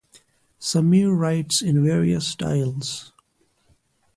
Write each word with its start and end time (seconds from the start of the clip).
Samir 0.59 1.15
writes 1.15 1.61
in 1.61 1.83
various 1.85 2.25
styles. 2.27 3.11